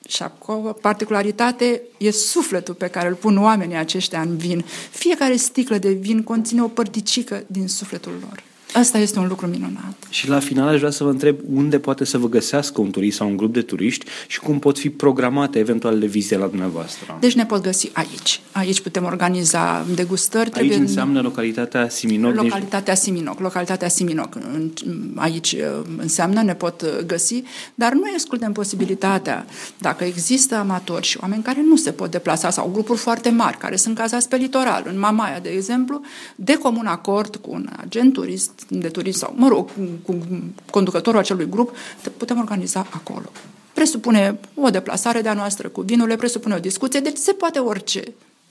[0.07, 4.65] Și acolo particularitate e sufletul pe care îl pun oamenii aceștia în vin.
[4.91, 8.43] Fiecare sticlă de vin conține o părticică din sufletul lor.
[8.77, 9.93] Asta este un lucru minunat.
[10.09, 13.17] Și la final aș vrea să vă întreb unde poate să vă găsească un turist
[13.17, 17.17] sau un grup de turiști și cum pot fi programate eventualele vizite la dumneavoastră.
[17.19, 18.41] Deci ne pot găsi aici.
[18.51, 20.43] Aici putem organiza degustări.
[20.43, 20.77] Aici trebuie...
[20.77, 22.35] înseamnă localitatea Siminoc?
[22.35, 23.39] Localitatea Siminoc.
[23.39, 24.37] Localitatea Siminoc.
[25.15, 27.43] Aici uh, înseamnă, ne pot uh, găsi,
[27.75, 29.45] dar nu excludem posibilitatea,
[29.77, 33.75] dacă există amatori și oameni care nu se pot deplasa sau grupuri foarte mari, care
[33.75, 36.01] sunt cazați pe litoral, în Mamaia, de exemplu,
[36.35, 39.69] de comun acord cu un agent turist de turism sau, mă rog,
[40.05, 40.17] cu
[40.71, 41.75] conducătorul acelui grup,
[42.17, 43.31] putem organiza acolo.
[43.73, 48.03] Presupune o deplasare de-a noastră cu vinurile, presupune o discuție, deci se poate orice.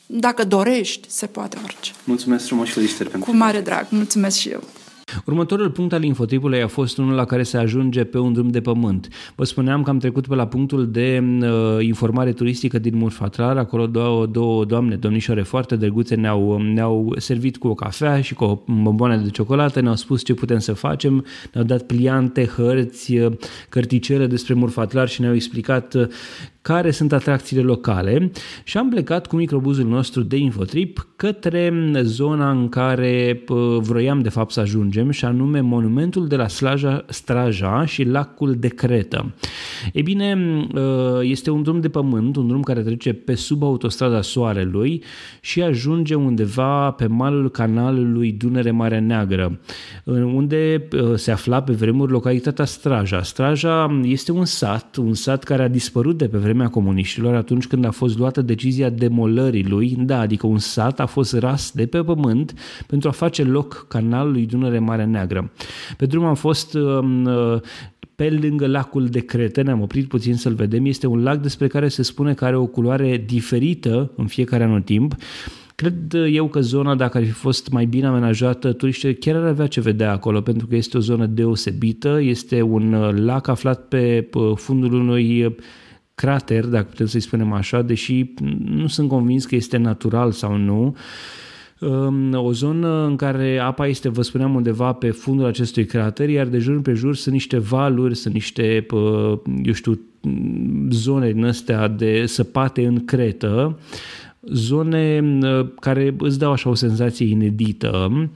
[0.07, 1.93] Dacă dorești, se poate orice.
[2.05, 4.63] Mulțumesc frumos și felicitări pentru Cu mare drag, mulțumesc și eu.
[5.25, 8.61] Următorul punct al infotripului a fost unul la care se ajunge pe un drum de
[8.61, 9.09] pământ.
[9.35, 11.49] Vă spuneam că am trecut pe la punctul de uh,
[11.85, 17.69] informare turistică din Murfatlar, acolo două, două doamne, domnișoare foarte drăguțe ne-au, ne-au servit cu
[17.69, 21.67] o cafea și cu o bomboană de ciocolată, ne-au spus ce putem să facem, ne-au
[21.67, 23.33] dat pliante, hărți, uh,
[23.69, 26.07] cărticele despre Murfatlar și ne-au explicat uh,
[26.67, 28.31] care sunt atracțiile locale
[28.65, 33.45] și am plecat cu microbuzul nostru de Infotrip către zona în care
[33.79, 38.69] vroiam de fapt să ajungem și anume monumentul de la Slaja, Straja și lacul de
[38.69, 39.35] Cretă.
[39.93, 40.37] E bine,
[40.75, 45.03] ă, este un drum de pământ, un drum care trece pe sub autostrada Soarelui
[45.41, 49.59] și ajunge undeva pe malul canalului Dunăre-Marea Neagră,
[50.05, 53.23] unde ă, se afla pe vremuri localitatea Straja.
[53.23, 57.67] Straja este un sat, un sat care a dispărut de pe vremuri vremea comuniștilor, atunci
[57.67, 61.87] când a fost luată decizia demolării lui, da, adică un sat a fost ras de
[61.87, 62.55] pe pământ
[62.87, 65.51] pentru a face loc canalului Dunăre Marea Neagră.
[65.97, 67.61] Pe drum am fost um, uh,
[68.15, 71.89] pe lângă lacul de Crete, ne-am oprit puțin să-l vedem, este un lac despre care
[71.89, 75.15] se spune că are o culoare diferită în fiecare anotimp,
[75.75, 79.67] Cred eu că zona, dacă ar fi fost mai bine amenajată, turiștii chiar ar avea
[79.67, 84.29] ce vedea acolo, pentru că este o zonă deosebită, este un uh, lac aflat pe
[84.55, 85.57] fundul unui
[86.17, 88.33] crater, dacă putem să-i spunem așa, deși
[88.65, 90.97] nu sunt convins că este natural sau nu.
[91.81, 96.47] Um, o zonă în care apa este, vă spuneam, undeva pe fundul acestui crater, iar
[96.47, 98.87] de jur jur sunt niște valuri, sunt niște,
[99.63, 100.01] eu știu,
[100.91, 103.79] zone din astea de săpate în cretă,
[104.41, 105.39] zone
[105.81, 108.29] care îți dau așa o senzație inedită.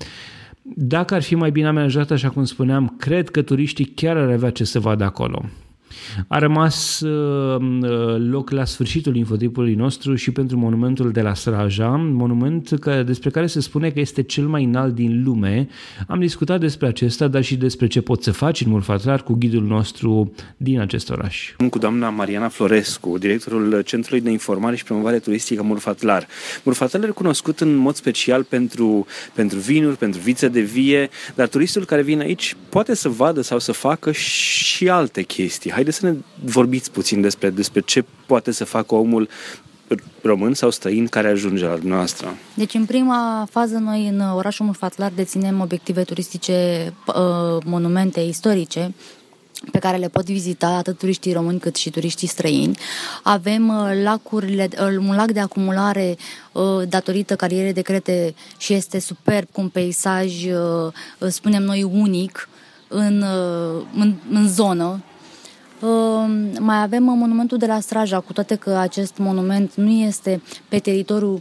[0.62, 4.50] Dacă ar fi mai bine amenajată, așa cum spuneam, cred că turiștii chiar ar avea
[4.50, 5.44] ce să vadă acolo.
[6.28, 11.88] A rămas uh, uh, loc la sfârșitul infotipului nostru și pentru monumentul de la Sraja,
[11.96, 15.68] monument că, despre care se spune că este cel mai înalt din lume.
[16.06, 19.62] Am discutat despre acesta, dar și despre ce poți să faci în Murfatlar cu ghidul
[19.62, 21.54] nostru din acest oraș.
[21.70, 26.26] Cu doamna Mariana Florescu, directorul Centrului de Informare și Promovare Turistică Murfatlar.
[26.62, 31.84] Murfatlar e cunoscut în mod special pentru, pentru vinuri, pentru vițe de vie, dar turistul
[31.84, 35.70] care vine aici poate să vadă sau să facă și alte chestii.
[35.80, 39.28] Haideți să ne vorbiți puțin despre, despre ce poate să facă omul
[40.22, 42.36] român sau străin care ajunge la dumneavoastră?
[42.54, 47.14] Deci, în prima fază, noi în orașul Murfatlar deținem obiective turistice, uh,
[47.64, 48.94] monumente istorice,
[49.72, 52.78] pe care le pot vizita atât turiștii români cât și turiștii străini.
[53.22, 56.16] Avem uh, lacurile, uh, un lac de acumulare
[56.88, 60.32] datorită carierei de crete și este superb cu un peisaj,
[61.28, 62.48] spunem noi, unic
[62.88, 63.24] în,
[63.94, 65.09] în, în zonă, Ehm,
[66.58, 71.40] mai avem monumentul de la Straja, cu toate că acest monument nu este pe teritoriul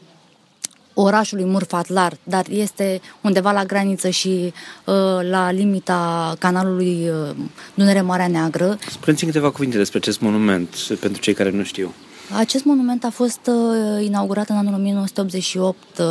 [0.94, 4.54] orașului Murfatlar, dar este undeva la graniță și
[4.86, 4.94] uh,
[5.30, 7.36] la limita canalului uh,
[7.74, 8.78] Dunăre Marea Neagră.
[8.90, 11.94] Spuneți-mi câteva cuvinte despre acest monument, pentru cei care nu știu.
[12.38, 16.06] Acest monument a fost uh, inaugurat în anul 1988 uh,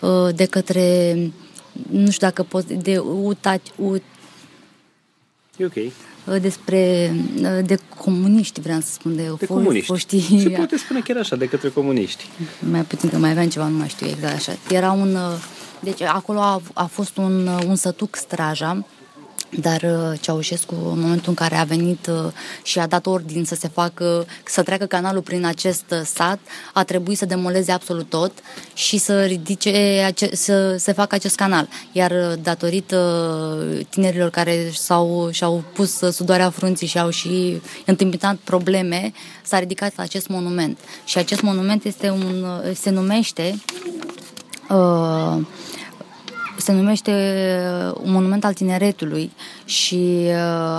[0.00, 1.16] uh, de către
[1.90, 4.02] nu știu dacă pot, de uta, ut,
[5.60, 5.92] E ok.
[6.40, 7.12] despre
[7.64, 9.86] de comuniști, vreau să spun, de, De fo- comuniști.
[9.86, 10.40] foștii...
[10.42, 12.24] Se poate spune chiar așa, de către comuniști.
[12.70, 14.52] mai puțin că mai aveam ceva, nu mai știu exact așa.
[14.70, 15.42] Era un, uh,
[15.80, 18.84] deci acolo a, a fost un, uh, un sătuc straja,
[19.58, 22.32] dar uh, Ceaușescu, în momentul în care a venit uh,
[22.62, 26.38] și a dat ordin să se facă, să treacă canalul prin acest uh, sat,
[26.72, 28.32] a trebuit să demoleze absolut tot
[28.74, 31.68] și să ridice, ace- să se facă acest canal.
[31.92, 37.60] Iar uh, datorită uh, tinerilor care s-au, și-au pus uh, sudoarea frunții și au și
[37.86, 40.78] întâmpinat probleme, s-a ridicat acest monument.
[41.04, 43.60] Și acest monument este un, uh, se numește
[44.68, 45.46] uh,
[46.60, 49.30] se numește uh, un monument al tineretului
[49.64, 50.32] și uh,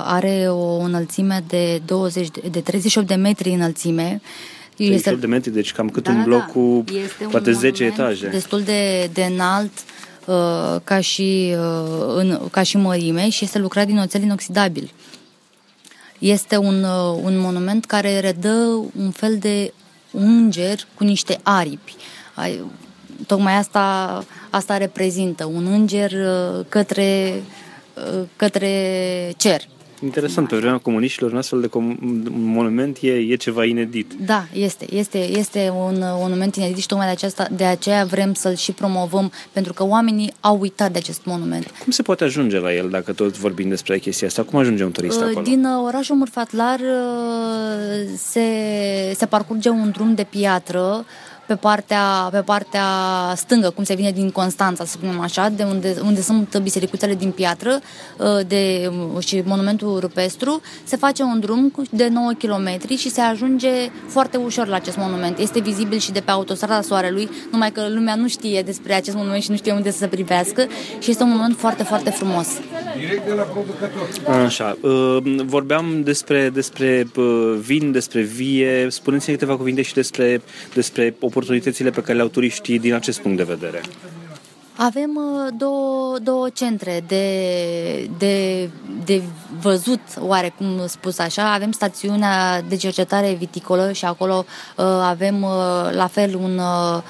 [0.04, 4.22] are o înălțime de 20 de, de 38 de metri înălțime.
[4.76, 6.46] 38 de metri, deci cam cât Da, un da, bloc da.
[6.46, 8.28] cu Este un poate 10 monument etaje.
[8.28, 9.72] Destul de, de înalt
[10.26, 14.92] uh, ca, și, uh, în, ca și mărime și este lucrat din oțel inoxidabil.
[16.20, 19.74] Este un, uh, un monument care redă un fel de
[20.12, 21.96] înger cu niște aripi.
[22.34, 22.62] Ai-
[23.28, 27.42] Tocmai asta, asta reprezintă un înger uh, către,
[27.96, 28.70] uh, către
[29.38, 29.62] cer.
[30.04, 34.14] Interesant, pe vremea comuniștilor un astfel de com- un monument e, e ceva inedit.
[34.26, 34.96] Da, este.
[34.96, 38.72] Este, este un uh, monument inedit și tocmai de, aceasta, de aceea vrem să-l și
[38.72, 41.72] promovăm, pentru că oamenii au uitat de acest monument.
[41.84, 44.44] Cum se poate ajunge la el dacă tot vorbim despre chestia asta?
[44.44, 45.42] Cum ajunge un turist Uh, acolo?
[45.42, 48.46] Din uh, orașul Murfatlar uh, se,
[49.16, 51.06] se parcurge un drum de piatră
[51.52, 52.84] pe partea, pe partea
[53.36, 57.32] stângă, cum se vine din Constanța, să spunem așa, de unde, unde sunt bisericuțele din
[57.32, 57.80] piatră
[58.18, 63.22] uh, de, și monumentul rupestru, se face un drum cu- de 9 km și se
[63.22, 63.70] ajunge
[64.08, 65.38] foarte ușor la acest monument.
[65.38, 69.44] Este vizibil și de pe autostrada Soarelui, numai că lumea nu știe despre acest monument
[69.44, 70.66] și nu știe unde să se privească
[71.00, 72.48] și este un monument foarte, foarte frumos.
[74.46, 78.88] Așa, uh, vorbeam despre, despre uh, vin, despre vie.
[78.90, 80.42] Spuneți-ne câteva cuvinte și despre,
[80.74, 83.82] despre oportunitățile pe care le au turiștii din acest punct de vedere.
[84.76, 87.26] Avem uh, două, două centre de,
[88.18, 88.70] de,
[89.06, 89.22] de
[89.62, 91.54] văzut, oarecum spus așa.
[91.54, 94.46] Avem stațiunea de cercetare viticolă și acolo
[94.78, 97.02] uh, avem uh, la fel un, uh, uh,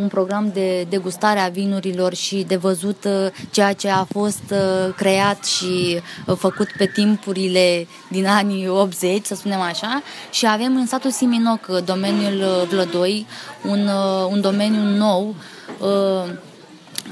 [0.00, 4.94] un program de degustare a vinurilor și de văzut uh, ceea ce a fost uh,
[4.96, 10.02] creat și uh, făcut pe timpurile din anii 80, să spunem așa.
[10.30, 13.26] Și avem în satul Siminoc, uh, domeniul uh, Vlădoi,
[13.68, 15.34] un, uh, un domeniu nou
[15.80, 16.32] uh,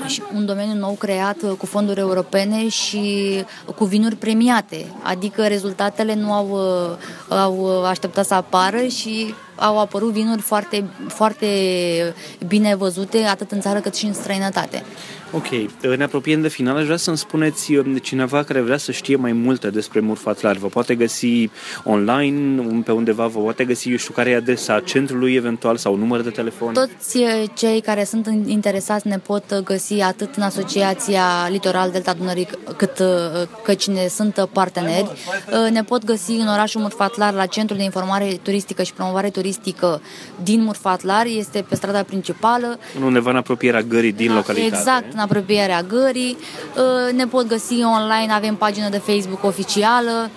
[0.06, 3.34] și un domeniu nou creat uh, cu fonduri europene și
[3.76, 9.78] cu vinuri premiate, adică rezultatele nu au, uh, au uh, așteptat să apară și au
[9.80, 11.46] apărut vinuri foarte, foarte
[12.46, 14.82] bine văzute atât în țară cât și în străinătate.
[15.32, 15.46] Ok,
[15.96, 16.76] ne apropiem de final.
[16.76, 20.56] Aș vrea să-mi spuneți uh, cineva care vrea să știe mai multe despre Murfatlar.
[20.56, 21.50] Vă poate găsi
[21.84, 25.96] online, un- pe undeva, vă poate găsi, eu știu, care e adresa centrului eventual sau
[25.96, 26.72] număr de telefon.
[26.72, 31.90] Toți uh, cei care sunt în- interesați ne pot uh, găsi atât în Asociația Litoral
[31.90, 33.06] Delta Dunării cât uh,
[33.64, 35.08] că cine sunt uh, parteneri.
[35.64, 39.46] Uh, Ne pot găsi în orașul Murfatlar la Centrul de Informare Turistică și Promovare Turistică
[40.42, 41.26] din Murfatlar.
[41.26, 42.78] Este pe strada principală.
[43.04, 44.74] Undeva în apropierea gării din localitate.
[44.76, 46.36] Exact, în apropierea gării.
[46.76, 50.30] Uh, Ne pot găsi online, avem pagină de Facebook oficială,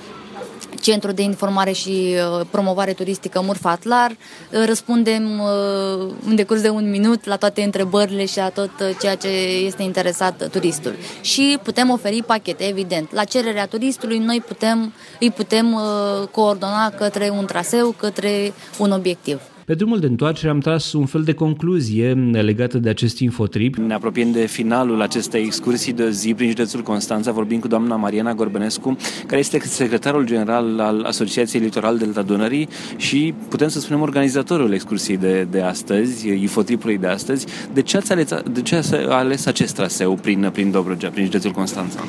[0.81, 4.11] Centrul de Informare și uh, Promovare Turistică Murfatlar.
[4.11, 8.89] Uh, Răspundem uh, în decurs de un minut la toate întrebările și la tot uh,
[8.99, 9.29] ceea ce
[9.65, 10.95] este interesat turistul.
[11.21, 13.13] Și putem oferi pachete, evident.
[13.13, 19.41] La cererea turistului noi putem, îi putem uh, coordona către un traseu, către un obiectiv.
[19.65, 23.75] Pe drumul de întoarcere am tras un fel de concluzie legată de acest infotrip.
[23.75, 27.31] Ne apropiem de finalul acestei excursii de zi prin județul Constanța.
[27.31, 28.97] Vorbim cu doamna Mariana Gorbănescu,
[29.27, 35.17] care este secretarul general al Asociației Litoral Delta Dunării și putem să spunem organizatorul excursiei
[35.17, 37.45] de, de astăzi, infotripului de astăzi.
[37.73, 41.51] De ce ați ales, de ce ați ales acest traseu prin, prin Dobrogea, prin județul
[41.51, 41.99] Constanța?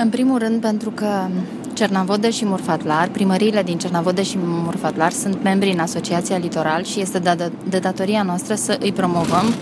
[0.00, 1.26] În primul rând pentru că
[1.72, 7.18] Cernavodă și Murfatlar, primăriile din Cernavodă și Murfatlar sunt membri în Asociația Litoral și este
[7.18, 9.54] de, de datoria noastră să îi promovăm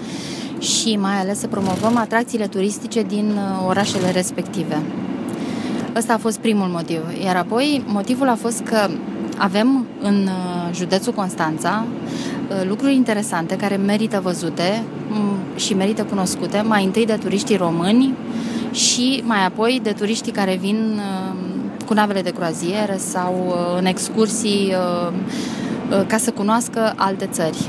[0.58, 4.82] și mai ales să promovăm atracțiile turistice din uh, orașele respective.
[5.96, 7.00] Ăsta a fost primul motiv.
[7.24, 8.88] Iar apoi motivul a fost că
[9.36, 16.60] avem în uh, județul Constanța uh, lucruri interesante care merită văzute mm, și merită cunoscute,
[16.60, 18.14] mai întâi de turiștii români
[18.72, 21.46] și mai apoi de turiștii care vin uh,
[21.86, 25.12] cu navele de croazieră sau uh, în excursii uh,
[25.90, 27.68] uh, ca să cunoască alte țări.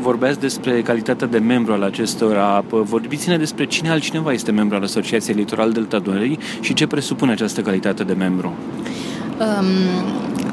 [0.00, 2.64] vorbeați despre calitatea de membru al acestora.
[2.68, 7.60] Vorbiți-ne despre cine altcineva este membru al Asociației Litoral Delta Dunării și ce presupune această
[7.60, 8.52] calitate de membru.
[9.38, 9.66] Um,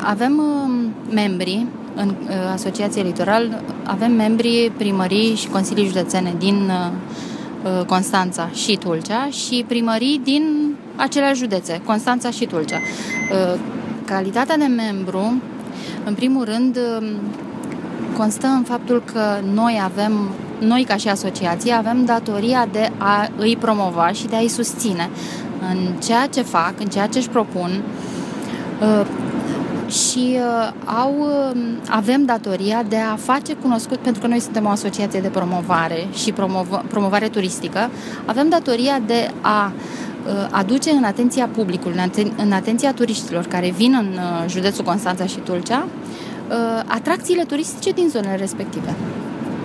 [0.02, 1.65] avem um, membri
[1.96, 6.91] în uh, Asociația Litoral, avem membri primării și consilii județene din uh,
[7.80, 12.78] uh, Constanța și Tulcea și primării din aceleași județe, Constanța și Tulcea.
[12.78, 13.60] Uh,
[14.06, 15.41] calitatea de membru,
[16.06, 17.06] în primul rând, um,
[18.17, 23.58] constă în faptul că noi avem, noi ca și asociație, avem datoria de a îi
[23.60, 25.10] promova și de a îi susține
[25.72, 28.11] în ceea ce fac, în ceea ce își propun uh,
[29.92, 34.70] și uh, au, uh, avem datoria de a face cunoscut, pentru că noi suntem o
[34.70, 37.90] asociație de promovare și promov- promovare turistică,
[38.26, 39.72] avem datoria de a
[40.50, 45.38] aduce în atenția publicului, în, aten- în atenția turiștilor care vin în județul Constanța și
[45.38, 45.88] Tulcea,
[46.88, 48.96] atracțiile turistice din zonele respective.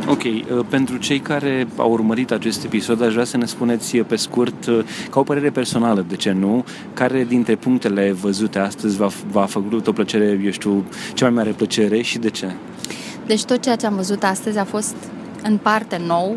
[0.08, 4.04] Ok, uh, pentru cei care au urmărit acest episod, aș vrea să ne spuneți uh,
[4.06, 4.78] pe scurt, uh,
[5.10, 9.86] ca o părere personală, de ce nu, care dintre punctele văzute astăzi v-a, v-a făcut
[9.86, 10.84] o plăcere, eu știu,
[11.14, 12.54] cea mai mare plăcere și de ce?
[13.26, 14.96] Deci tot ceea ce am văzut astăzi a fost
[15.42, 16.36] în parte nou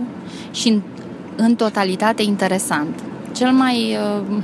[0.51, 0.82] și în,
[1.36, 2.99] în totalitate interesant.
[3.36, 3.97] Cel mai
[4.30, 4.43] uh,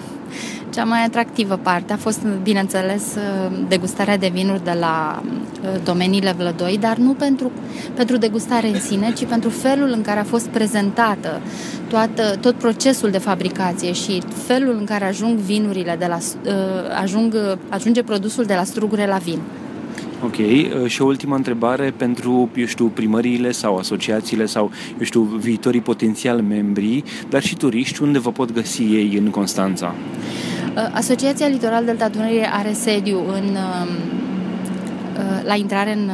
[0.75, 3.03] cea mai atractivă parte a fost, bineînțeles,
[3.67, 7.51] degustarea de vinuri de la uh, domeniile Vlădoi, dar nu pentru,
[7.93, 11.41] pentru degustare în sine, ci pentru felul în care a fost prezentată
[11.89, 16.51] toată, tot procesul de fabricație și felul în care ajung vinurile de la, uh,
[17.01, 19.39] ajung, ajunge produsul de la strugure la vin.
[20.23, 25.21] Ok, uh, și o ultimă întrebare pentru, eu știu, primăriile sau asociațiile sau, eu știu,
[25.21, 29.95] viitorii potențial membri, dar și turiști, unde vă pot găsi ei în Constanța?
[29.95, 30.54] Uh,
[30.93, 33.89] Asociația Litoral Delta Dunării are sediu în, um,
[35.17, 36.09] uh, la intrare în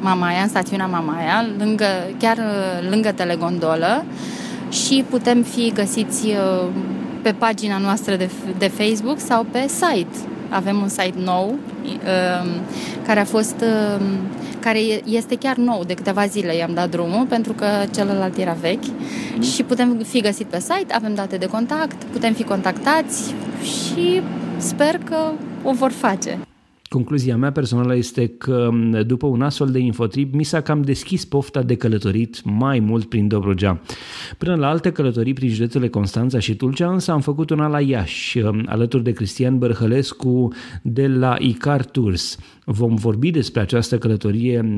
[0.00, 1.86] Mamaia, în stațiunea Mamaia, lângă,
[2.18, 2.38] chiar
[2.90, 4.04] lângă telegondolă
[4.70, 6.26] și putem fi găsiți
[7.22, 10.16] pe pagina noastră de, de Facebook sau pe site.
[10.48, 12.48] Avem un site nou um,
[13.06, 14.02] care a fost um,
[14.60, 18.86] care este chiar nou, de câteva zile i-am dat drumul pentru că celălalt era vechi
[19.36, 19.42] mm.
[19.42, 24.22] și putem fi găsit pe site, avem date de contact, putem fi contactați și
[24.56, 25.32] sper că
[25.62, 26.38] o vor face.
[26.88, 28.70] Concluzia mea personală este că
[29.06, 33.28] după un astfel de infotrip mi s-a cam deschis pofta de călătorit mai mult prin
[33.28, 33.80] Dobrogea.
[34.38, 38.38] Până la alte călătorii prin județele Constanța și Tulcea însă am făcut una la Iași,
[38.66, 42.38] alături de Cristian Bărhălescu de la Icar Tours.
[42.64, 44.76] Vom vorbi despre această călătorie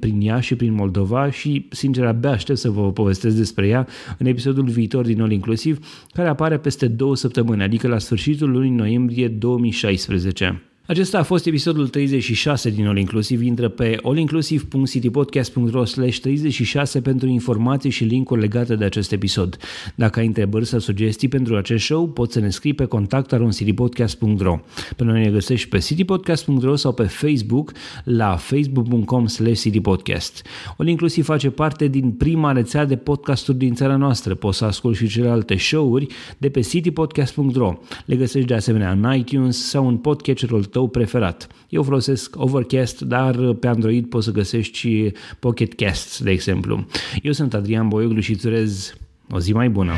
[0.00, 3.86] prin Iași și prin Moldova și, sincer, abia aștept să vă povestesc despre ea
[4.18, 5.78] în episodul viitor din All Inclusiv,
[6.12, 10.60] care apare peste două săptămâni, adică la sfârșitul lunii noiembrie 2016.
[10.86, 13.44] Acesta a fost episodul 36 din All Inclusive.
[13.44, 19.56] Intră pe allinclusive.citypodcast.ro 36 pentru informații și linkuri legate de acest episod.
[19.94, 24.58] Dacă ai întrebări sau sugestii pentru acest show, poți să ne scrii pe contact.citypodcast.ro
[24.96, 27.72] Pe noi ne găsești pe citypodcast.ro sau pe Facebook
[28.04, 30.46] la facebook.com citypodcast.
[30.78, 34.34] All Inclusive face parte din prima rețea de podcasturi din țara noastră.
[34.34, 36.06] Poți să asculti și celelalte show-uri
[36.38, 37.78] de pe citypodcast.ro.
[38.04, 41.46] Le găsești de asemenea în iTunes sau în podcatcherul tău preferat.
[41.68, 46.86] Eu folosesc Overcast, dar pe Android poți să găsești și Pocket Casts, de exemplu.
[47.22, 48.94] Eu sunt Adrian Boioglu și îți urez
[49.30, 49.92] o zi mai bună!